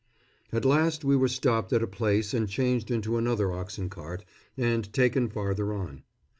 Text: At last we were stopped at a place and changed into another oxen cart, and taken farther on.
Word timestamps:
At 0.51 0.65
last 0.65 1.05
we 1.05 1.15
were 1.15 1.27
stopped 1.27 1.71
at 1.71 1.83
a 1.83 1.87
place 1.87 2.33
and 2.33 2.49
changed 2.49 2.89
into 2.89 3.17
another 3.19 3.51
oxen 3.51 3.87
cart, 3.87 4.25
and 4.57 4.91
taken 4.91 5.29
farther 5.29 5.73
on. 5.75 6.01